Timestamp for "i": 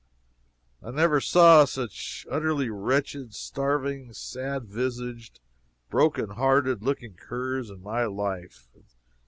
0.81-0.89